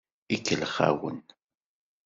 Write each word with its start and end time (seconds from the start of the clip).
Ikellex-awen. 0.35 1.17